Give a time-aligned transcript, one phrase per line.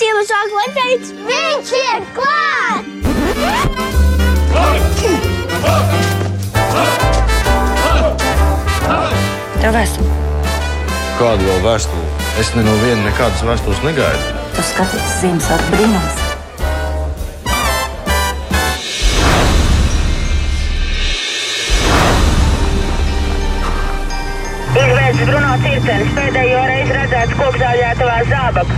[0.00, 2.84] Ziemassvētku lepēts, viņš ir klāt!
[9.60, 10.08] Tev vēstule.
[11.18, 12.08] Kādu vēl vēstuli?
[12.40, 14.24] Es ne no viena nekādas vēstules negaidu.
[14.56, 16.26] Tu skaties Ziemassvētku brīnums.
[25.70, 26.39] Cirkens, pēdējo reizi
[27.60, 28.74] redzēts kokzāļētavā zābaka.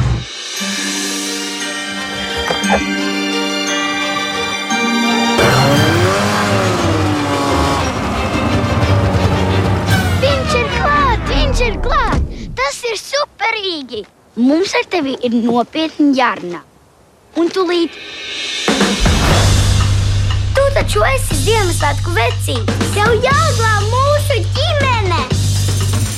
[10.22, 11.30] Viņš ir klāt!
[11.30, 12.22] Viņš ir klāt!
[12.58, 14.04] Tas ir superīgi!
[14.36, 16.62] Mums ar tevi ir nopietni jārunā.
[17.36, 17.90] Un tūlīt.
[20.52, 22.92] Tu taču esi Ziemassvētku vecītis.
[22.96, 23.81] Tev jāglāb mūsu ģimene!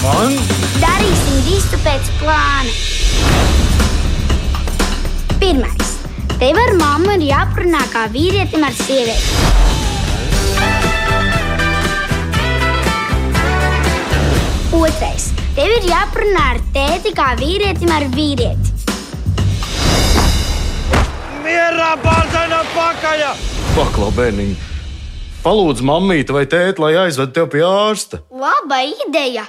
[0.04, 0.34] Man?
[0.82, 2.72] Darīsim visu pēc plāna.
[5.40, 5.92] Pirmais.
[6.36, 9.54] Tev ar mammu ir jāprunā kā vīrietim ar sievieti.
[14.76, 15.30] Otrais.
[15.56, 18.76] Tev ir jāprunā ar tēti kā vīrietim ar vīrieti.
[21.48, 23.26] Mierā pārsēnā pakaļ!
[23.72, 24.54] Paklau, bērniņ!
[25.44, 28.24] Palūdz mammīti vai tēti, lai aizved tevi pie ārsta.
[28.32, 29.48] Laba ideja!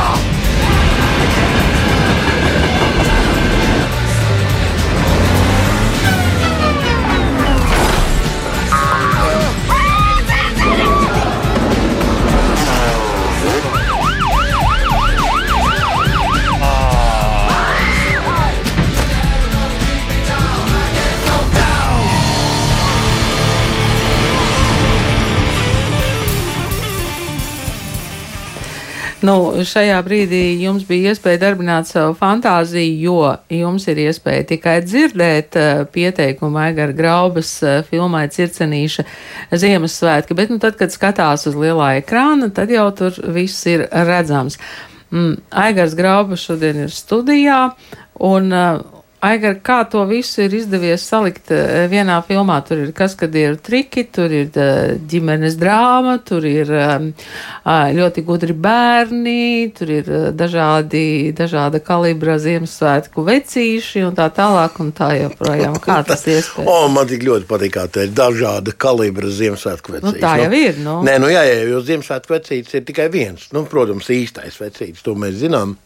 [29.31, 35.55] Nu, šajā brīdī jums bija iespēja darbināt savu fantāziju, jo jums ir iespēja tikai dzirdēt
[35.59, 39.05] uh, pieteikumu Aigara Graubas uh, filmai Circenīša
[39.61, 44.59] Ziemassvētki, bet nu, tad, kad skatās uz lielā ekrāna, tad jau tur viss ir redzams.
[45.13, 47.61] Mm, Aigars Graubas šodien ir studijā,
[48.33, 48.83] un uh,
[49.21, 52.55] Aigar, kā to visu ir izdevies salikt eh, vienā filmā?
[52.65, 56.95] Tur ir kas, kad ir triki, tur ir eh, ģimenes drāma, tur ir ā,
[57.93, 61.03] ļoti gudri bērni, tur ir eh, dažādi,
[61.37, 65.77] dažāda kalibra Ziemassvētku vecīši un tā tālāk un tā joprojām.
[65.85, 66.65] Kā tas iespējams?
[66.65, 70.17] O, man tik ļoti patīk, kā tā ir dažāda kalibra Ziemassvētku vecītes.
[70.17, 70.97] Nu, tā jau ir, nu.
[71.05, 73.51] Nē, nu jā, jā, jo Ziemassvētku vecītes ir tikai viens.
[73.53, 75.77] Nu, protams, īstais vecītis, to mēs zinām.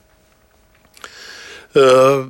[1.75, 2.23] Uh,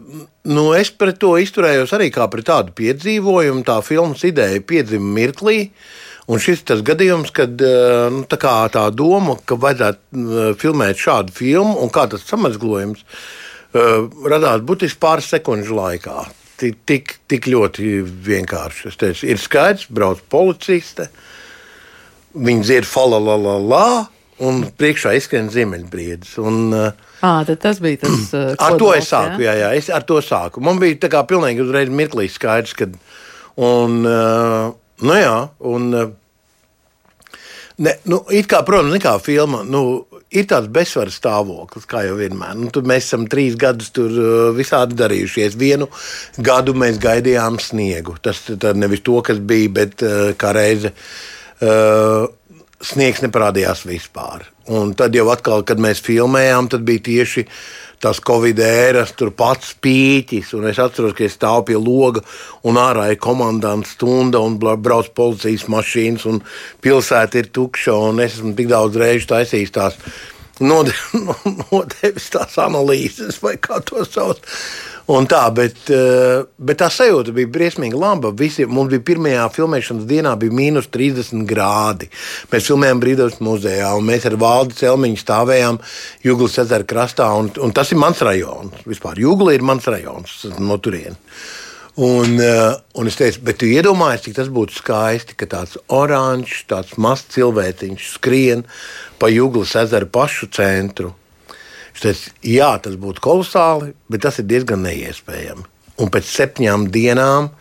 [0.50, 3.62] nu es pret to izturējos arī kā pret tādu piedzīvojumu.
[3.68, 5.70] Tā filmas ideja piedzima mirklī.
[6.26, 10.98] Un šis ir tas gadījums, kad uh, nu, tā, tā doma, ka vajadzētu uh, filmēt
[10.98, 13.06] šādu filmu, un kā tas samazglojums
[13.76, 16.22] radās būtiski pāris sekundžu laikā.
[16.56, 16.78] Tik,
[17.28, 18.94] tik, ļoti vienkārši.
[18.96, 21.10] Teicu, ir skaidrs, brauc policiste,
[22.40, 23.58] viņi dzied falalala,
[24.44, 26.36] un priekšā izskrien ziemeļbriedis.
[26.44, 26.74] Un,
[27.26, 28.28] À, tas bija tas.
[28.36, 29.40] Uh, Ar to es sāku.
[29.46, 30.62] Jā, jā, es ar to sāku.
[30.64, 32.90] Man bija tā kā pilnīgi uzreiz mirklī skaidrs, ka.
[33.56, 35.36] Un, nu jā,
[35.72, 35.88] un.
[37.76, 39.62] Ne, nu, it kā, protams, nekā filma.
[39.68, 39.82] Nu,
[40.36, 42.56] ir tāds bezsvaru stāvoklis, kā jau vienmēr.
[42.60, 44.12] Nu, tur mēs esam trīs gadus tur
[44.56, 45.58] visādi darījušies.
[45.60, 45.88] Vienu
[46.44, 48.18] gadu mēs gaidījām sniegu.
[48.24, 48.44] Tas
[48.76, 50.06] nevis to, kas bija, bet
[50.40, 50.94] kā reize.
[51.56, 52.28] Uh,
[52.84, 54.44] Sniegs neparādījās vispār.
[54.68, 57.46] Un tad jau atkal, kad mēs filmējām, tad bija tieši
[58.04, 60.52] tās Covid ēras, tur pats pīķis.
[60.70, 62.24] Es atceros, ka es stāvu pie loga
[62.68, 66.42] un ārā ir komandants stunda un brauc policijas mašīnas un
[66.84, 67.98] pilsēta ir tukša.
[68.26, 70.00] Es esmu tik daudz reižu taisījis tās
[70.60, 70.96] node-
[71.72, 74.44] nodevis tās analīzes vai kā to sauc.
[75.06, 78.32] Tā, bet, eh, bet tā sajūta bija briesmīgi laba.
[78.34, 82.10] Visi, mums bija pirmajā filmēšanas dienā bija mīnus 30 grādi.
[82.50, 85.78] Mēs filmējām Brīvdabas muzejā, un mēs ar Valdi Celmiņu stāvējām
[86.26, 87.30] Jūglas ezera krastā.
[87.38, 88.82] Un, un tas ir mans rajons.
[88.90, 91.22] Vispār Jūgla ir mans rajons no turienes.
[91.98, 96.66] Un, eh, un es teicu, bet tu iedomājies, cik tas būtu skaisti, ka tāds oranžs,
[96.68, 98.66] tāds mazs cilvēciņš skrien
[99.20, 101.14] pa Jūglas ezeru pašu centru.
[101.96, 105.64] Es teicu, jā, tas būtu kolosāli, bet tas ir diezgan neiespējami.
[106.04, 107.54] Un pēc septiņām dienām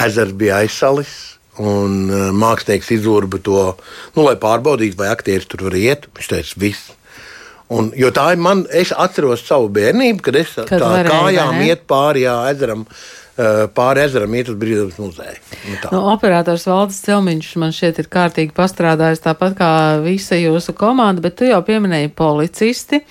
[0.00, 1.16] ezers bija aizsalis.
[1.58, 3.62] Un uh, mākslinieks izurba to,
[4.14, 6.06] nu, lai pārbaudītu, vai aktieris tur var iet.
[6.14, 6.92] Viņš teica, viss.
[7.68, 11.58] Un, jo tā ir man, es atceros savu bērnību, kad es Kad tā varēja, kājām
[11.66, 12.86] iet pāri ezeram,
[13.36, 15.42] eh, pāri ezeram, iet uz brīvības muzeju.
[15.66, 15.76] Nu.
[15.92, 19.72] Nu, operators Valdis Celmiņš man šķiet ir kārtīgi pastrādājis tāpat kā
[20.04, 23.02] visa jūsu komanda, bet tu jau pieminēji policisti,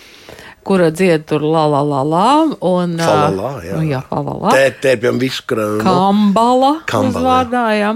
[0.68, 2.30] kura dzied tur la la la la
[2.70, 3.78] un Fa la ā, la, jā.
[3.78, 4.56] nu, jā, fa la la.
[4.56, 7.94] Tē, tērpjam visu, ka, nu, Kambala, Kambala, uzvārdā, jā.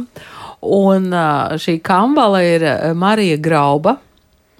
[0.62, 1.10] Un
[1.62, 2.66] šī kambala ir
[2.98, 3.98] Marija Grauba.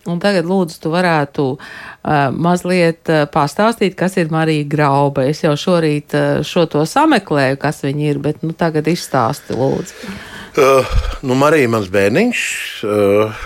[0.10, 5.28] Un tagad, lūdzu, tu varētu uh, mazliet uh, pastāstīt, kas ir Marija Grauba.
[5.30, 10.14] Es jau šorīt uh, šo to sameklēju, kas viņa ir, bet nu, tagad izstāsti, lūdzu.
[10.58, 12.42] Uh, nu, Marija, mans bērniņš,
[12.90, 13.46] uh,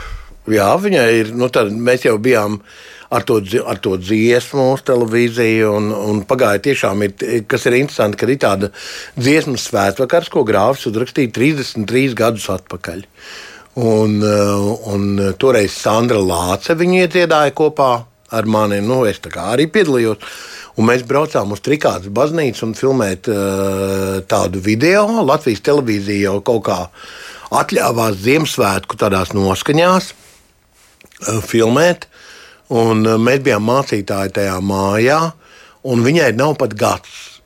[0.55, 2.61] jā, viņai ir, nu, tad mēs jau bijām
[3.15, 8.19] ar to, ar to dziesmu uz televīziju, un, un pagāja tiešām, ir, kas ir interesanti,
[8.19, 8.71] ka ir tāda
[9.17, 13.05] dziesmu svētvakars, ko grāfs uzrakstīja 33 gadus atpakaļ.
[13.75, 17.93] Un, uh, un toreiz Sandra Lāce viņu iedziedāja kopā
[18.31, 18.79] ar mani.
[18.81, 20.21] Nu, es arī piedalījos.
[20.75, 25.05] Un mēs braucām uz Trikātas baznīcu un filmēt uh, tādu video.
[25.23, 26.79] Latvijas televīzija jau kaut kā
[27.55, 32.09] atļāvās Ziemassvētku tādās noskaņās uh, filmēt.
[32.73, 35.19] Un, uh, mēs bijām mācītāji tajā mājā,
[35.85, 37.41] un viņai nav pat gads.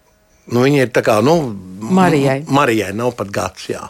[0.50, 1.38] Nu, viņa ir tā kā, nu,
[1.80, 2.44] Marijai.
[2.48, 3.70] Marijai nav pat gads.
[3.70, 3.90] Jā.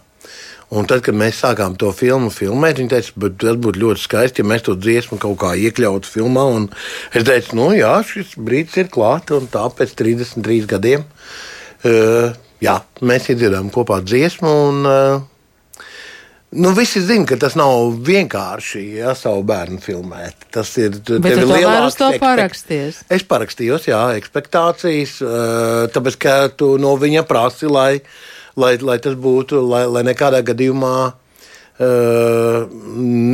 [0.70, 4.44] Un tad, kad mēs sākām to filmu filmēt, viņa teica, "Bet tas būtu ļoti skaisti,
[4.44, 6.46] ja mēs to dziesmu kaut kā iekļautu filmā.
[6.56, 6.70] Un
[7.14, 11.06] es teicu, nu jā, šis brīdis ir klāts, un tā pēc 33 gadiem
[11.86, 14.50] uh, jā, mēs iedziedām kopā dziesmu.
[14.70, 15.22] Un, uh,
[16.52, 20.48] Nu, visi zina, ka tas nav vienkārši ja, savu bērnu filmēt.
[20.50, 20.96] Tas ir.
[21.06, 21.20] To
[22.10, 23.02] ekspekt- paraksties.
[23.06, 28.02] Es parakstījos, jā, expectācijas, eh, tāpēc, ka tu no viņa prasi, lai,
[28.58, 31.14] lai, lai tas būtu, lai, lai nekādā gadījumā
[31.80, 32.66] eh,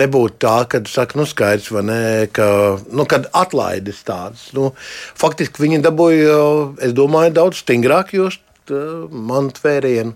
[0.03, 2.01] nebūtu tā, ka saka, nu, skaidrs, vai ne,
[2.35, 2.50] ka,
[2.91, 4.50] nu, kad atlaides tādas.
[4.51, 4.73] Nu,
[5.15, 6.35] faktiski viņi dabūja,
[6.83, 10.13] es domāju, daudz stingrāk just uh, manu tvērienu.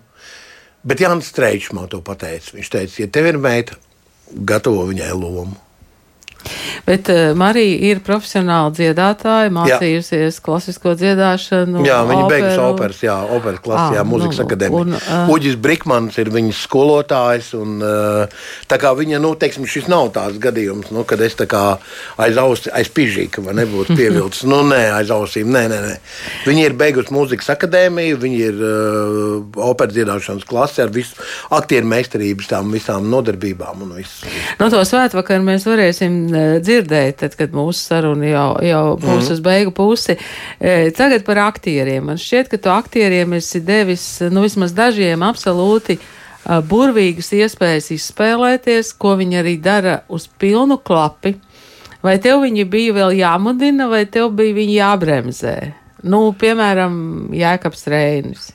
[0.86, 2.54] Bet Jānis Strēčs man to pateica.
[2.56, 3.76] Viņš teica, ja tev ir meita,
[4.32, 5.58] gatavo viņai lomu.
[6.86, 11.84] Bet uh, Marija ir profesionāla dziedātāja, mācījusies klasisko dziedāšanu.
[11.86, 12.74] Jā, viņa beigas operu.
[12.74, 14.82] operas, jā, operas klasē, jā, mūzikas nu, akadēmijā.
[14.84, 15.20] un, ā.
[15.34, 17.52] Uģis Brikmans ir viņas skolotājs.
[17.58, 21.48] Un, uh, tā kā viņa, nu, teiksim, šis nav tāds gadījums, nu, kad es tā
[21.50, 21.64] kā
[22.20, 24.46] aiz ausi, aiz pižīka vai nebūtu pievilcis.
[24.50, 25.96] nu, nē, aiz ausīm, nē, nē, nē.
[26.48, 31.18] Viņa ir beigusi mūzikas akadēmiju, viņa ir uh, operas dziedāšanas klase ar visu
[31.54, 34.28] aktieru meistarības, tām visām nodarbībām un visu.
[34.60, 39.34] No to svētvakarā mēs varēsim eh, dzirdēt, tad, kad mūsu saruna jau, jau būs mm.
[39.34, 40.16] uz beigu pusi.
[40.60, 42.06] Eh, Tagad par aktieriem.
[42.10, 46.04] Man šķiet, ka tu aktieriem esi devis, nu, vismaz dažiem absolūti eh,
[46.70, 51.34] burvīgas iespējas izspēlēties, ko viņi arī dara uz pilnu klapi.
[52.00, 55.56] Vai tev viņi bija vēl jāmudina, vai tev bija viņi jābremzē?
[56.08, 56.94] Nu, piemēram,
[57.36, 58.46] Jēkabs Reinis.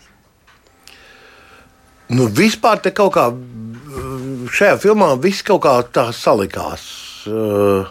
[2.09, 3.27] Nu, vispār te kaut kā
[4.53, 6.85] šajā filmā viss kaut kā tā salikās.
[7.25, 7.87] Uh,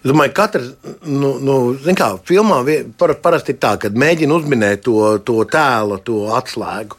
[0.00, 0.70] Es domāju, ka katrs,
[1.04, 1.54] nu, nu,
[1.96, 2.62] kā, filmā
[2.96, 4.96] par, parasti ir tā, ka mēģina uzminēt to,
[5.28, 6.96] to tēlu, to atslēgu.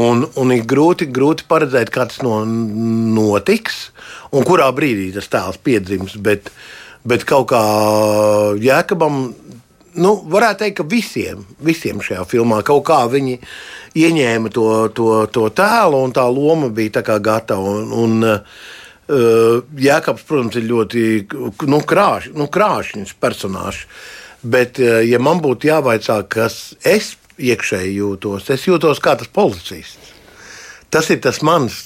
[0.00, 3.90] Un, un ir grūti, grūti paredzēt, kā tas no, notiks
[4.32, 6.16] un kurā brīdī tas tēls piedzims.
[6.22, 6.48] Bet,
[7.04, 7.62] bet kaut kā
[8.62, 9.20] Jēkabam,
[10.00, 13.36] nu, varētu teikt, ka visiem, visiem šajā filmā kaut kā viņi
[14.00, 17.80] ieņēma to, to, to tēlu un tā loma bija tā kā gatava.
[17.82, 17.90] Un,
[18.24, 18.30] un,
[19.10, 21.02] Jēkabs, protams, ir ļoti
[21.66, 23.86] nu, krāš, nu, krāšņs personāžs.
[24.40, 30.14] Bet, ja man būtu jāvaicā, kas es iekšēji jūtos, es jūtos kā tas policists.
[30.90, 31.84] Tas ir tas mans.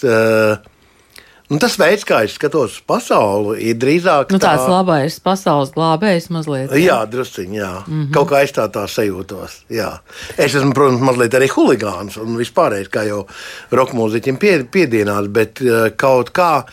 [1.53, 6.31] Nu, tas veids, kā es skatos uz pasauli, ir drīzāk Nu, tāds labais pasaules glābējs
[6.33, 6.73] mazliet.
[6.81, 7.59] Jā, druskuļi.
[7.59, 7.73] Jā.
[7.85, 8.13] Mm -hmm.
[8.17, 9.59] Kaut kā es tā, tā sajūtos.
[9.69, 9.99] Jā.
[10.39, 13.27] Es esmu, protams, mazliet arī huligāns un vispārējais, kā jau
[13.71, 15.61] roka mūziķim pie, piedienās, bet
[15.97, 16.65] kaut kā.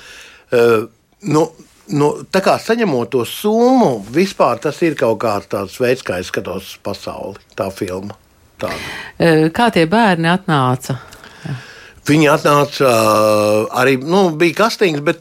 [0.52, 0.88] Uh,
[1.22, 1.50] nu,
[1.92, 6.30] Nu, tā kā saņemot to summu, vispār tas ir kaut kāds tāds veids, kā es
[6.32, 7.42] skatos pasauli.
[7.58, 8.16] Tā filma.
[8.62, 8.92] Tāda.
[9.20, 11.02] Eh, Kā tie bērni atnāca?
[12.08, 13.02] Viņi atnāca ā,
[13.78, 15.20] arī, nu, bija kastings, bet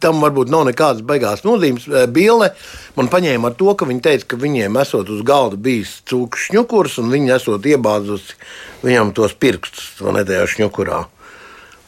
[0.00, 1.84] tam varbūt nav nekādas baigās nozīmes.
[2.14, 2.48] Bīle
[2.96, 6.96] man paņēma ar to, ka viņi teica, ka viņiem esot uz galda bijis cūku šņukurs,
[7.02, 8.38] un viņi esot iebāzusi
[8.86, 11.02] viņam tos pirkstus to nedēļu šņukurā.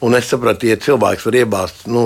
[0.00, 2.02] Un es sapratu, ja cilvēks var iebāzt nu,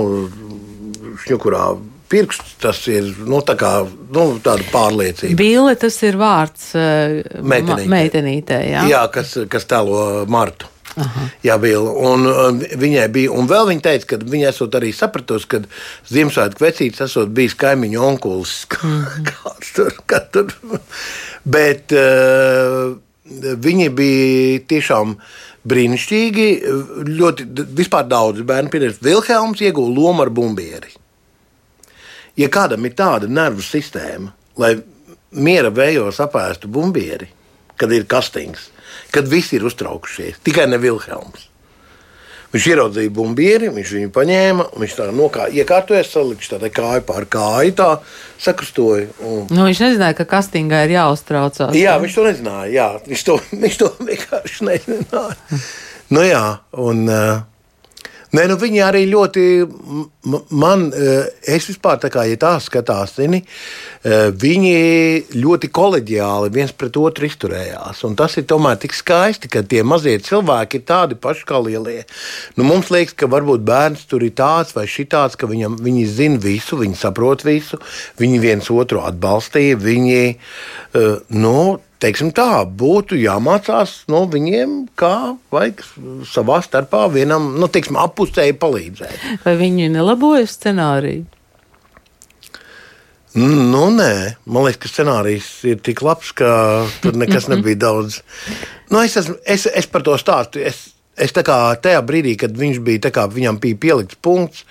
[1.24, 1.64] šņukurā
[2.10, 3.70] pirkstus, tas ir nu, tā kā,
[4.14, 5.38] nu, tāda pārliecība.
[5.38, 7.86] Bīle tas ir vārds eh, Meitenītei.
[7.88, 8.62] ma- meitenītei.
[8.74, 8.84] Jā.
[8.90, 10.68] Jā, kas, kas tēlo Martu.
[11.42, 11.80] Jā, bija.
[11.82, 15.58] Un, un viņai bija, un vēl viņa teica, ka viņa esot arī sapratusi, ka
[16.06, 18.52] Ziemassvētku vecītis esot bijis kaimiņu onkulis.
[19.30, 20.54] Kāds tur, kā tur.
[21.56, 22.94] Bet uh,
[23.64, 25.16] viņi bija tiešām
[25.68, 26.48] brīnišķīgi.
[27.08, 29.06] Ļoti vispār daudz bērnu pieredzējuši.
[29.06, 30.92] Vilhelms ieguva lomu ar bumbieri.
[32.40, 34.74] Ja kādam ir tāda nervu sistēma, lai
[35.34, 37.28] miera vējos apēstu bumbieri,
[37.78, 38.70] kad ir kastings,
[39.14, 41.48] kad visi ir uztraukušies, tikai ne Vilhelms.
[42.54, 47.72] Viņš ieraudzīja bumbieri, viņš viņu paņēma, viņš tā nokā, iekārtoja, salika tādā kāju pār kāju,
[47.80, 47.88] tā
[48.44, 49.08] sakrustoja.
[49.26, 49.48] Un...
[49.50, 51.74] Nu, viņš nezināja, ka kastingā ir jāuztraucās.
[51.74, 52.68] Jā, viņš to nezināja.
[52.70, 55.58] Jā, viņš, to, viņš to vienkārši nezināja.
[56.14, 56.44] nu, jā,
[56.84, 57.42] un, uh,
[58.34, 59.42] Nē, nu viņi arī ļoti,
[60.58, 63.44] man, eh, es vispār tā kā, ja tā skatās, zini,
[64.02, 68.02] eh, viņi ļoti koleģiāli viens pret otru izturējās.
[68.02, 72.04] Un tas ir tomēr tik skaisti, ka tie mazie cilvēki ir tādi paši kā lielie.
[72.56, 76.38] Nu, mums liekas, ka varbūt bērns tur ir tāds vai šitāds, ka viņam, viņi zina
[76.38, 77.78] visu, viņi saprot visu,
[78.18, 80.36] viņi viens otru atbalstīja, viņi,
[80.94, 85.84] uh, nu, teiksim tā, būtu jāmācās no viņiem, kā vajag
[86.28, 89.24] savā starpā vienam, nu, teiksim, apusēji palīdzēt.
[89.44, 91.24] Vai viņi nelaboja scenāriju?
[93.34, 96.48] Nu, nē, man liekas, ka scenārijs ir tik labs, ka
[97.02, 98.20] tur nekas nebija daudz.
[98.92, 100.62] Nu, es, esmu, es, es par to stāstu.
[100.62, 100.84] Es,
[101.18, 104.62] es tajā brīdī, kad viņš bija, kā, viņam bija pielikts punkts,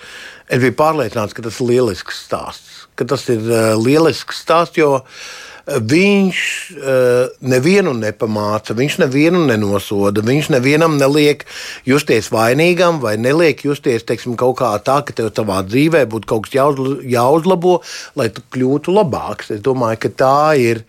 [0.48, 2.72] es biju pārliecināts, ka tas ir lielisks stāsts.
[2.96, 5.28] Ka tas ir uh, lielisks stāsts, jo uh,
[5.64, 6.40] viņš
[6.76, 11.46] uh, nevienu nepamāca, viņš nevienu nenosoda, viņš nevienam neliek
[11.88, 16.46] justies vainīgam vai neliek justies teiksim, kaut kā tā, ka tev savā dzīvē būtu kaut
[16.46, 17.78] kas jāuzla, jāuzlabo,
[18.20, 19.54] lai tu kļūtu labāks.
[19.56, 20.84] Es domāju, ka tā ir.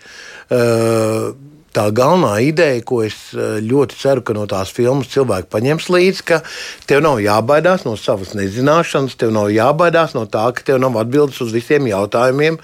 [0.51, 1.33] Uh,
[1.75, 6.39] tā galvenā ideja, ko es ļoti ceru, ka no tās filmas cilvēki paņems līdzi, ka
[6.87, 11.41] tev nav jābaidās no savas nezināšanas, tev nav jābaidās no tā, ka tev nav atbildes
[11.43, 12.59] uz visiem jautājumiem.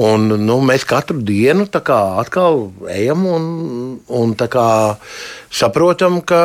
[0.00, 3.46] Un, nu, mēs katru dienu atkal ejam un,
[4.06, 4.34] un
[5.50, 6.42] saprotam, ka,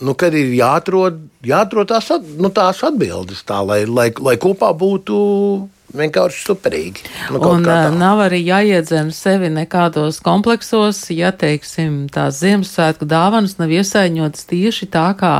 [0.00, 5.20] nu, kad ir jāatrod, jāatrod tās, nu, tās atbildes, tā, lai, lai, lai kopā būtu
[5.96, 7.04] vienkārši superīgi.
[7.34, 7.66] Nu, un
[7.98, 15.08] nav arī jāiedzen sevi nekādos kompleksos, ja, teiksim, tās Ziemassvētku dāvanas nav iesaiņotas tieši tā,
[15.18, 15.32] kā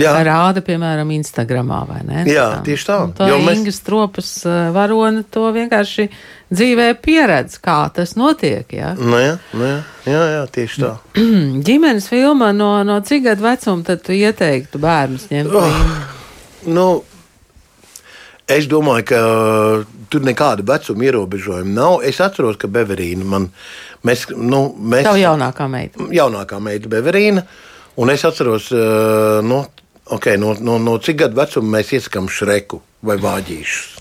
[0.00, 0.14] Jā.
[0.26, 2.24] rāda, piemēram, Instagramā, vai ne?
[2.28, 2.98] Jā, tā, tieši tā.
[3.06, 3.58] Un tā mēs...
[3.58, 4.32] Ingas tropas
[4.74, 6.08] varone to vienkārši
[6.48, 8.94] dzīvē pieredz, kā tas notiek, jā?
[8.96, 10.94] Nu, jā, nu, jā, jā, jā, tieši tā.
[11.68, 15.54] Ģimenes filma no, no cik gadu vecuma tad tu ieteiktu bērnus ņemt?
[15.58, 15.84] Oh,
[16.68, 16.88] nu,
[18.48, 19.18] Es domāju, ka
[20.10, 21.98] tur nekāda vecuma ierobežojuma nav.
[22.06, 23.48] Es atceros, ka Beverīna man.
[24.06, 26.08] Mēs, nu, mēs, Tev jaunākā meita.
[26.14, 27.44] Jaunākā meita Beverīna.
[27.98, 28.70] Un es atceros,
[29.44, 29.62] nu,
[30.14, 33.96] okay, no, no, no cik gadu vecuma mēs iesakām šreku vai vāģīšus.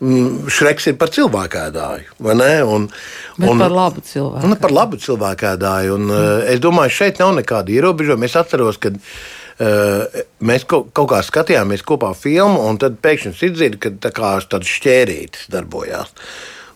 [0.00, 2.52] Mm, šreks ir par cilvēku ēdāju, vai ne?
[2.64, 2.86] Un,
[3.34, 4.46] Bet un, par labu cilvēku.
[4.46, 5.98] Un par labu cilvēku ēdāju.
[5.98, 6.46] Un, mm.
[6.54, 8.30] Es domāju, šeit nav nekāda ierobežojuma.
[8.30, 13.76] Es atceros, ka Eh, mēs kaut, kaut kā skatījāmies kopā filmu, un tad pēkšņi izdzird,
[13.82, 16.14] ka tā kā tāds šķērītis darbojās.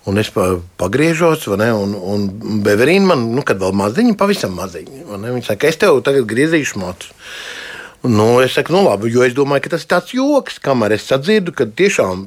[0.04, 2.26] Un es pagriežos, ne, un, un
[2.64, 7.08] Beverīna man, nu, kad vēl maziņa, pavisam maziņa, viņa saka, es tev tagad griezīšu motu.
[8.04, 11.06] Nu, es saku, nu labi, jo es domāju, ka tas ir tāds joks, kamēr es
[11.08, 12.26] sadzirdu, ka tiešām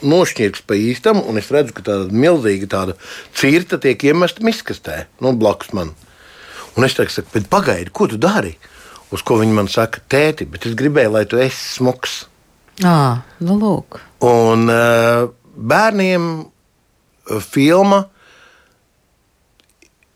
[0.00, 2.96] nošķirts pa īstam, un es redzu, ka tāda milzīga tāda
[3.36, 5.92] cirta tiek iemesta miskastē, nu, blakus man.
[6.72, 8.56] Un es saku, pagaidi, ko tu dari?
[9.10, 12.22] Uz ko viņi man saka, tēti, bet es gribēju, lai tu esi smuks.
[12.86, 13.98] À, nu lūk.
[14.24, 15.26] Un uh,
[15.56, 16.30] bērniem
[17.44, 18.04] filma,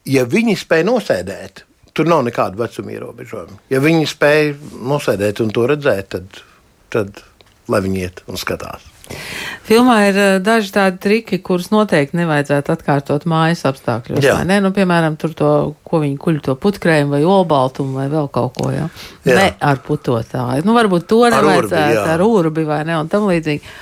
[0.08, 3.60] ja viņi spēj nosēdēt, tur nav nekāda vecuma ierobežojuma.
[3.72, 4.54] Ja viņi spēj
[4.94, 6.42] nosēdēt un to redzēt, tad,
[6.94, 7.22] tad
[7.70, 8.93] lai viņi iet un skatās.
[9.64, 14.25] Filmā ir uh, daži tādi triki, kurus noteikti nevajadzētu atkārtot mājas apstākļos.
[14.49, 14.58] Ne?
[14.64, 15.50] Nu, piemēram, tur to,
[15.87, 18.68] ko viņi kuļ to putkrējumu vai olbaltumu vai vēl kaut ko.
[18.75, 18.90] Ja?
[19.25, 19.38] Jā.
[19.38, 20.64] Ne ar putotāju.
[20.68, 23.75] Nu, varbūt to nevajadzētu ar, ar urbi vai ne un tam līdzīgi.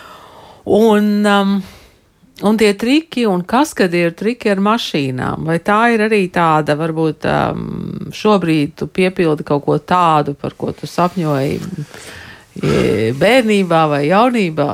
[0.70, 1.56] Un, um,
[2.46, 6.78] un tie triki, un kas kad ir triki ar mašīnām, vai tā ir arī tāda,
[6.78, 11.58] varbūt um, šobrīd tu piepildi kaut ko tādu, par ko tu sapņoji
[13.18, 14.70] bērnībā vai jaunībā?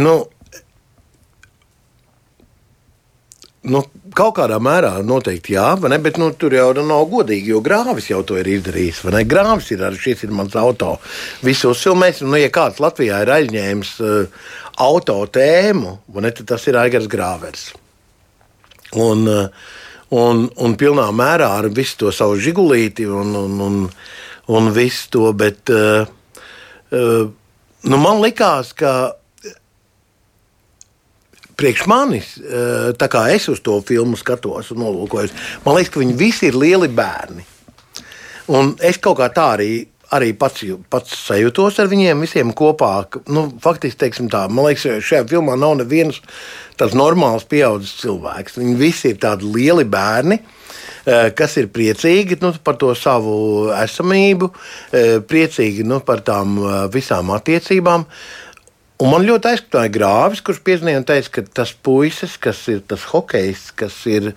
[0.00, 0.14] Nu,
[3.68, 3.82] nu,
[4.16, 8.38] kaut kādā mērā noteikti jā, bet nu, tur jau nav godīgi, jo grāvis jau to
[8.40, 9.04] ir izdarījis.
[9.28, 10.96] Grāvis ir arī šis ir mans auto.
[11.44, 14.42] Visu uzfilmēs, nu, ja kāds Latvijā ir aizņēmis uh,
[14.80, 17.68] auto tēmu, ne, tad tas ir Aigars Grāvers.
[18.96, 19.70] Un, uh,
[20.12, 23.80] un, un pilnā mērā ar visu to savu žigulīti un, un, un
[24.46, 25.32] un visu to.
[25.32, 26.06] Bet, uh,
[26.90, 27.30] uh,
[27.82, 29.14] nu, man likās, ka
[31.58, 35.34] priekš manis, uh, tā kā es uz to filmu skatos un nolūkojos,
[35.66, 37.46] man liekas, ka viņi visi ir lieli bērni.
[38.52, 39.72] Un es kaut kā tā arī
[40.12, 42.90] arī pats, pats sajūtos ar viņiem visiem kopā.
[43.32, 46.20] Nu, faktiski, tā, man liekas, šajā filmā nav nevienas
[46.80, 48.58] tāds normāls pieaugušs cilvēks.
[48.60, 50.40] Viņi visi ir tādi lieli bērni.
[51.02, 54.48] Eh, kas ir priecīgi nu, par to savu esamību,
[54.94, 58.06] eh, priecīgi nu, par tām eh, visām attiecībām.
[59.02, 63.02] Un man ļoti aizskatoja grāvis, kurš piezīmēja un teica, ka tas puisis, kas ir tas
[63.10, 64.28] hokejs, kas ir,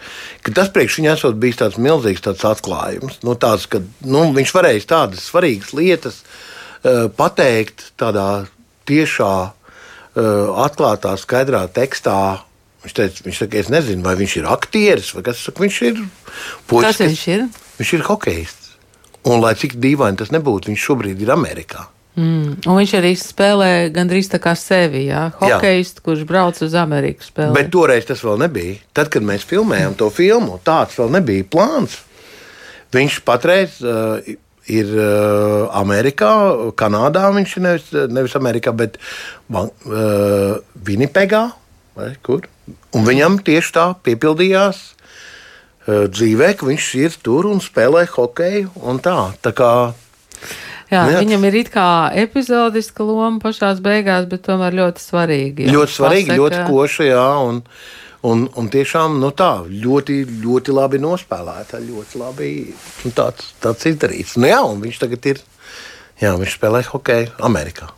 [0.42, 3.20] ka tas priekš viņa esot bijis tāds milzīgs tāds atklājums.
[3.28, 8.28] Nu, tāds, ka, nu, viņš varēja tādas svarīgas lietas uh, pateikt tādā
[8.90, 12.20] tiešā, uh, atklātā, skaidrā tekstā.
[12.86, 16.06] Viņš teica, viņš saka, es nezinu, vai viņš ir aktieris vai kas saka, viņš ir
[16.70, 16.90] puisis.
[16.90, 17.50] Kas viņš ir?
[17.82, 18.62] Viņš ir hokejs.
[19.30, 21.92] Un lai cik dīvaini tas nebūtu, viņš šobrīd ir Amerikā.
[22.16, 22.62] Mm.
[22.64, 27.58] Un viņš arī spēlē gandrīz tā kā sevi, jā, hokejistu, kurš brauc uz Ameriku spēlēt.
[27.58, 28.78] Bet toreiz tas vēl nebija.
[28.96, 32.00] Tad, kad mēs filmējām to filmu, tāds vēl nebija plāns.
[32.96, 34.24] Viņš patreiz uh,
[34.72, 36.32] ir uh, Amerikā,
[36.80, 37.28] Kanādā.
[37.36, 38.96] Viņš ir nevis, nevis Amerikā, bet
[39.52, 40.56] uh,
[40.88, 41.46] Winnipegā.
[42.24, 42.48] Kur?
[42.96, 48.72] Un viņam tieši tā piepildījās uh, dzīvē, ka viņš ir tur un spēlē hokeju.
[48.88, 49.72] Un tā, tā kā
[50.92, 51.22] Jā, nu, jā.
[51.24, 51.90] Viņam ir it kā
[52.22, 55.70] epizodiska loma pašā beigās, bet tomēr ļoti svarīga.
[55.74, 56.42] Ļoti svarīga, pasaka.
[56.42, 57.08] ļoti koša.
[57.10, 57.62] Jā, un,
[58.30, 61.82] un, un tiešām nu tā, ļoti, ļoti labi nospēlēta.
[61.82, 62.54] Ļoti labi
[63.06, 64.38] nu tāds, tāds izdarīts.
[64.38, 65.44] Nu, jā, viņš tagad ir.
[66.22, 67.90] Jā, viņš spēlē hokeju Amerikā.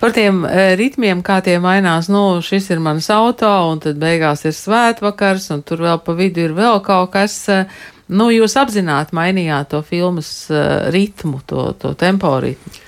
[0.00, 4.44] Par tiem e, ritmiem, kā tie mainās, nu, šis ir mans auto, un tad beigās
[4.44, 7.38] ir svētvakars, un tur vēl pa vidu ir vēl kaut kas.
[7.48, 7.62] E,
[8.06, 12.82] Nu, jūs apzināti mainījāt to filmas uh, ritmu, to, to tempo ritmu.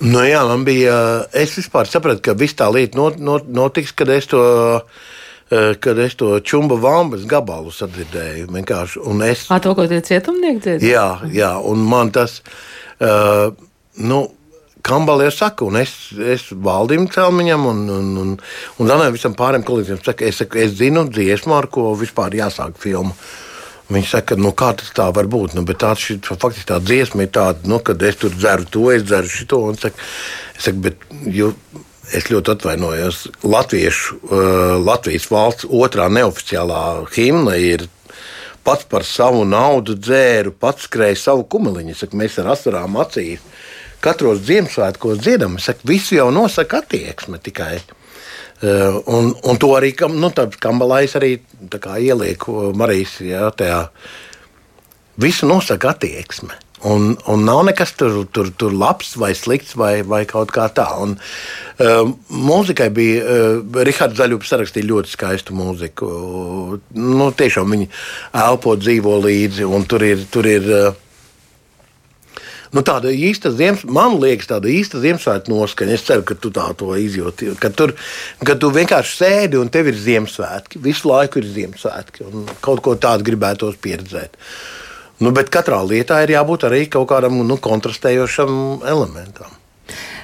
[0.00, 0.96] Nu, jā, man bija.
[1.36, 4.42] Es vispār sapratu, ka viss tā lieta not, not, notiks, kad es to.
[5.50, 9.00] Eh, kad es to čūnu vāmbas gabalu sadzirdēju, vienkārši.
[9.26, 10.92] Es, à, to, ko tie cietumnieki dzirdēja?
[10.92, 12.36] Jā, jā, un man tas,
[13.02, 13.50] uh,
[13.98, 14.20] nu,
[14.86, 15.90] Kambala jau saka, un es,
[16.22, 18.30] es valdim celmiņam, un, un, un,
[18.78, 22.78] un Zanai visam pārējiem kolēģiem saka, es, saku, es zinu dziesmu, ar ko vispār jāsāk
[22.80, 23.10] filmu.
[23.10, 23.49] Uh,
[23.90, 25.56] Viņi saka, nu, kā tas tā var būt.
[25.58, 29.06] Nu, tā, šī, faktiski tā dziesma ir tāda, nu, kad es tur dzeru to, es
[29.08, 29.62] dzeru šo.
[29.80, 30.06] Saka,
[30.54, 31.50] es saku, bet jo,
[32.14, 33.24] es ļoti atvainojos.
[33.42, 36.84] Latviešu, uh, Latvijas valsts otrā neoficiālā
[37.16, 37.88] himna ir
[38.66, 41.98] pats par savu naudu dzēru, pats skrēja savu kumeliņu.
[41.98, 43.42] Saku, mēs ar asarām acīs
[44.00, 45.58] katros Ziemassvētkos dziedam.
[45.58, 47.80] Saku, visu jau nosaka attieksme tikai.
[48.60, 50.28] Eh, un, un to arī nu,
[50.60, 51.38] Kambalais arī
[51.96, 53.86] ielieku Marijas jā, tajā.
[55.20, 56.56] Visu nosaka attieksme.
[56.84, 60.86] Un, un nav nekas tur, tur, tur labs vai slikts vai, vai kaut kā tā.
[61.00, 66.08] Un, uh, mūzikai bija, uh, Rihards Zaļups sarakstīja ļoti skaistu mūziku.
[66.96, 67.90] Nu, tiešām viņi
[68.46, 70.96] elpo, dzīvo līdzi, un tur ir, tur ir uh,
[72.76, 75.96] nu, tāda īsta Ziemassvētku, man liekas, tāda īsta Ziemassvētku noskaņa.
[75.96, 77.52] Es ceru, ka tu tā to izjūti.
[77.60, 77.94] Kad, tur,
[78.46, 82.28] kad tu vienkārši sēdi un tev ir Ziemassvētki, visu laiku ir Ziemassvētki,
[82.64, 84.38] kaut ko tādu gribētos pieredzēt.
[85.20, 89.59] Nu, bet katrā lietā ir jābūt arī kaut kādam nu, kontrastējošam elementam.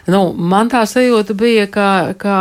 [0.06, 1.88] Nu, man tā sajūta bija, ka,
[2.18, 2.34] ka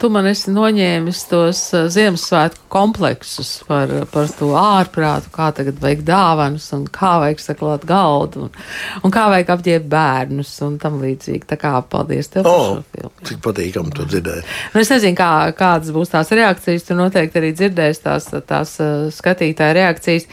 [0.00, 6.02] tu man esi noņēmis tos uh, Ziemassvētku kompleksus par, par to ārprātu, kā tagad vajag
[6.08, 8.58] dāvanas un kā vajag saklāt galdu un,
[9.06, 11.44] un kā vajag apģērbt bērnus un tam līdzīgi.
[11.46, 13.14] Tā kā paldies tev oh, par šo filmu.
[13.30, 14.52] Cik patīkam to dzirdēt.
[14.74, 19.06] Nu, es nezinu, kā, kādas būs tās reakcijas, tu noteikti arī dzirdēsi tās, tās uh,
[19.14, 20.26] skatītāja reakcijas.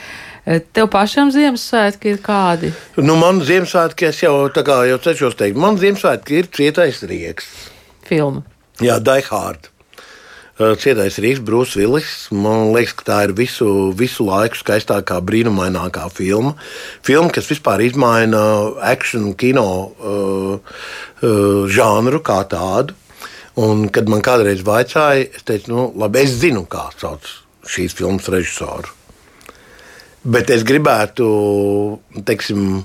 [0.44, 2.74] Eh, tev pašam Ziemassvētki ir kādi?
[3.00, 7.48] Nu, man Ziemassvētki, jau tā kā jau cenšos teikt, man Ziemassvētki ir cietais rieks.
[8.04, 8.44] Filma.
[8.84, 9.70] Jā, Die Hard.
[10.60, 12.10] Eh, cietais Rīgas, Brūss Villis.
[12.30, 16.54] Man liekas, ka tā ir visu, visu laiku skaistākā, brīnumainākā filma.
[17.02, 18.44] Filma, kas vispār izmaina
[18.92, 20.76] akciju kino uh,
[21.24, 22.94] uh, žanru kā tādu.
[23.58, 27.32] Un, kad man kādreiz vaicāja, es teicu, nu, labi, es zinu, kā sauc
[27.70, 28.92] šīs filmas režisoru.
[30.24, 31.26] Bet es gribētu,
[32.24, 32.84] teiksim,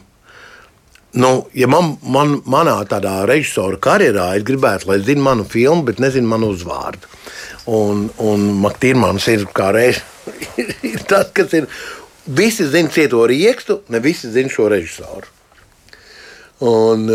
[1.22, 6.03] nu, ja man, man, manā tādā režisora karjerā, es gribētu, lai zinātu manu filmu, bet
[6.03, 7.07] nezinu manu uzvārdu.
[7.70, 10.03] Un, un Maktīrmans ir kā reizes
[11.11, 11.70] tas, kas ir.
[12.29, 15.31] Visi zina cieto riekstu, ne visi zina šo režisoru.
[16.68, 17.07] Un,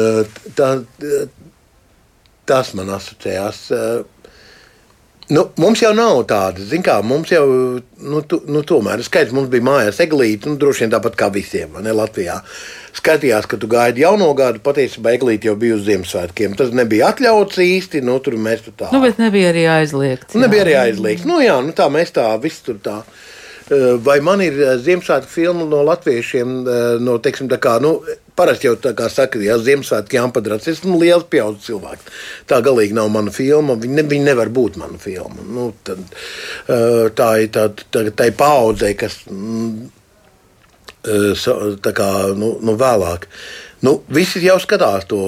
[0.57, 0.69] tā,
[2.49, 3.59] tas man asociējās.
[5.31, 7.45] Nu, mums jau nav tāda, kā mums jau,
[8.03, 11.77] nu, tu, nu tomēr, skaidrs, mums bija mājās eglīte, nu, droši vien tāpat kā visiem,
[11.79, 12.41] ne, Latvijā.
[12.93, 16.57] Skatījās, ka tu gaidi jauno gadu, patiesībā eglīte jau bija uz Ziemassvētkiem.
[16.59, 18.91] Tas nebija atļauts īsti, nu, tur mēs tur tā.
[18.93, 20.35] Nu, bet nebija arī aizliegts.
[20.35, 21.25] Nu, nebija arī aizliegts.
[21.29, 22.99] Nu, jā, nu, tā mēs tā, viss tur tā.
[23.71, 27.95] Eh, Vai man ir eh, Ziemassvētku filma no latviešiem, eh, no, teiksim, tā kā, nu,
[28.35, 32.21] parasti jau tā kā saka, ja Ziemassvētku jāmpadrats, es esmu liels pieaudzis cilvēks.
[32.49, 35.45] Tā galīgi nav mana filma, viņa, ne, viņa nevar būt mana filma.
[35.45, 36.01] Nu, tad,
[36.67, 39.91] eh, tā ir tā, tā, tā ir paaudzē, kas mm,
[41.13, 41.45] eh,
[41.85, 43.29] tā kā, nu, nu, vēlāk.
[43.83, 45.19] Nu, visi jau skatās to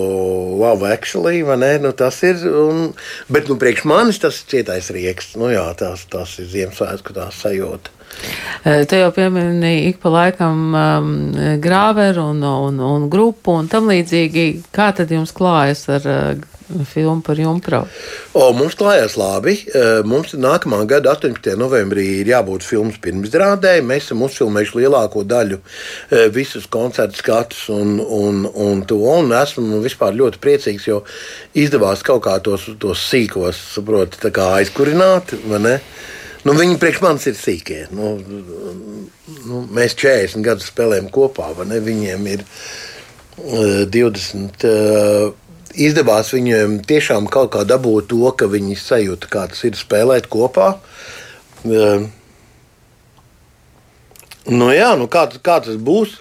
[0.62, 1.74] Love Actually, vai ne?
[1.84, 2.40] Nu, tas ir.
[2.48, 2.94] Un,
[3.28, 5.34] bet, nu, priekš manis tas ir cietais rieks.
[5.40, 7.92] Nu, jā, tas, tas ir Ziemassvētku sajūta.
[8.64, 11.12] Eh, Te jau pieminēja ik pa laikam um,
[11.62, 14.48] grāveru un, un, un grupu un tam līdzīgi.
[14.76, 16.55] Kā tad jums klājas ar uh,
[16.86, 17.88] filmu par Jumpravu?
[18.34, 19.56] O, mums klājās labi.
[19.70, 21.54] Eh, Mums nākamā gada 18.
[21.60, 23.78] novembrī ir jābūt filmas pirmizrādē.
[23.86, 29.00] Mēs esam uzfilmējuši lielāko daļu eh, visus koncertu skatus un, un, un to.
[29.16, 31.04] Un esmu vispār ļoti priecīgs, jo
[31.58, 35.36] izdevās kaut kā tos, tos sīkos saproti, aizkurināt.
[36.46, 37.80] Nu, viņi priekš manis ir sīkie.
[37.96, 38.16] Nu,
[39.50, 41.80] nu, mēs 40 gadus spēlējam kopā, vai ne?
[41.82, 44.68] Viņiem ir eh, 20.
[44.70, 45.45] eh,
[45.78, 50.76] Izdevās viņiem tiešām kaut kā dabūt to, ka viņi sajūta, kā tas ir spēlēt kopā.
[51.66, 52.08] Eh,
[54.46, 56.20] Nu, jā, nu kā, kā tas būs?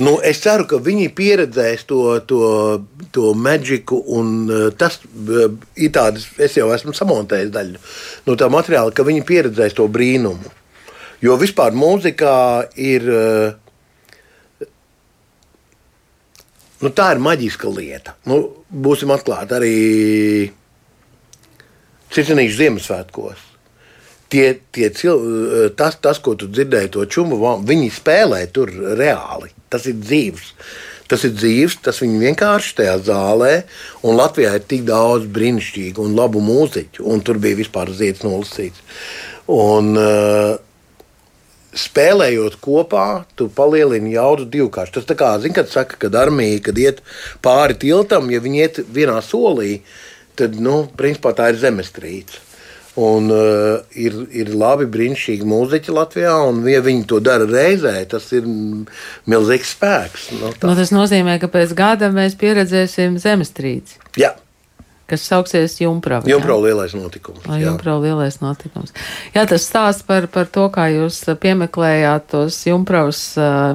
[0.00, 2.42] Nu, es ceru, ka viņi pieredzēs to, to,
[3.12, 5.48] to maģiku, eh, tas eh,
[5.80, 7.80] ir tāds, es jau esmu samontējis daļu
[8.28, 10.52] no tā materiāla, ka viņi pieredzēs to brīnumu.
[11.24, 12.36] Jo vispār mūzikā
[12.76, 13.10] ir.
[13.16, 13.59] eh,
[16.80, 18.16] Nu, tā ir maģiska lieta.
[18.28, 18.40] Nu,
[18.70, 19.76] būsim atklāti arī
[22.10, 23.46] Citrusnīšu Ziemassvētkos.
[24.30, 25.18] Tie, tie cil,
[25.78, 29.50] tas, tas, ko tu dzirdēji, to čūmu, viņi spēlē tur reāli.
[29.70, 30.54] Tas ir dzīves.
[31.10, 33.52] Tas ir dzīves, tas viņi vienkārši tajā zālē.
[34.06, 38.84] Un Latvijā ir tik daudz brīnišķīgu un labu mūziķu, un tur bija vispār zieds nolasīts.
[39.50, 40.54] Un, uh,
[41.80, 44.96] spēlējot kopā, tu palielini jaudu divkārši.
[44.98, 47.02] Tas tā kā, zin, kad saka, kad armija, kad iet
[47.44, 49.80] pāri tiltam, ja viņi iet vienā solī,
[50.38, 52.46] tad, nu, principā tā ir zemestrīce.
[53.00, 58.26] Un uh, ir, ir labi, brīnišķīgi mūziķi Latvijā, un ja viņi to dara reizē, tas
[58.34, 58.48] ir
[59.30, 60.26] milzīgs spēks.
[60.34, 60.66] Nu, tā.
[60.66, 64.34] Nu, tas nozīmē, ka pēc gada mēs pieredzēsim zemestrīci, Jā,
[65.10, 66.24] kas sauksies Jumprava.
[66.28, 66.36] jā?
[66.38, 67.42] Junkrau lielais notikums.
[67.50, 67.60] Jā.
[67.68, 68.94] Jumprau lielais notikums.
[69.34, 73.74] Jā, tas stāsts par, par to, kā jūs uh, piemeklējāt tos Jumpravas uh,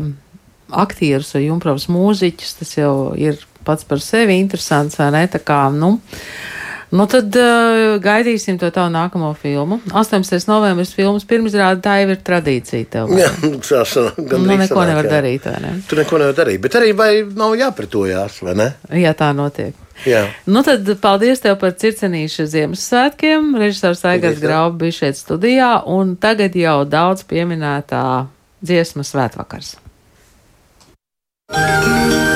[0.72, 5.24] aktierus vai Jumpravas mūziķus, tas jau ir pats par sevi interesants, vai ne?
[5.32, 5.96] Tā kā, nu,
[6.96, 9.80] nu tad uh, gaidīsim to tavu nākamo filmu.
[9.94, 10.38] 18.
[10.50, 13.10] novembris filmas pirmizrāde, tā jau ir tradīcija tev.
[13.14, 13.56] vai Jā, ne?
[13.70, 15.74] tas gan Nu, neko nevar darīt, vai ne?
[15.90, 16.62] Tur neko nevar darīt.
[16.66, 18.70] Bet arī vai nav jāpretojās, vai ne?
[19.02, 19.74] Jā, tā notiek.
[20.04, 20.26] Jā.
[20.46, 23.56] Nu tad paldies tev par circenīšu Ziemassvētkiem.
[23.62, 28.06] Režisors Aigars Graubs bija šeit studijā un tagad jau daudz pieminētā
[28.66, 29.76] dziesmas svētvakars.
[31.48, 32.35] Thank you.